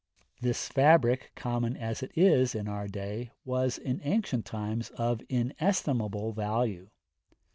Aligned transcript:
This 0.41 0.67
fabric, 0.67 1.31
common 1.35 1.77
as 1.77 2.01
it 2.01 2.11
is 2.15 2.55
in 2.55 2.67
our 2.67 2.87
day, 2.87 3.29
was 3.45 3.77
in 3.77 4.01
ancient 4.03 4.45
times 4.47 4.89
of 4.97 5.21
inestimable 5.29 6.33
value. 6.33 6.89